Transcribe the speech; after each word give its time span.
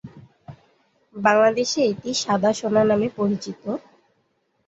বাংলাদেশে 1.15 1.79
এটি 1.91 2.09
সাদা 2.15 2.51
সোনা 2.53 2.81
হিসেবে 2.83 3.07
পরিচিত। 3.17 3.61